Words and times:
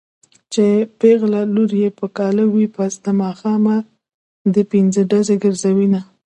چې 0.53 0.65
پېغله 0.99 1.41
لور 1.53 1.71
يې 1.81 1.89
په 1.99 2.05
کاله 2.17 2.43
وي 2.53 2.65
پس 2.75 2.93
د 3.05 3.07
ماښامه 3.21 3.77
دې 4.53 4.63
پنځډزی 4.71 5.35
ګرځوينه 5.43 6.01